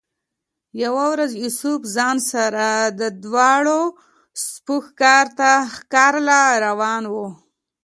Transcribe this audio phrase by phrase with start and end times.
[0.83, 2.67] يوه ورځ يوسف خان سره
[2.99, 3.81] د دواړو
[4.47, 4.75] سپو
[5.75, 7.27] ښکار له روان وۀ